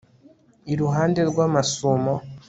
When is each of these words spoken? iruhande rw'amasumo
iruhande 0.71 1.21
rw'amasumo 1.29 2.13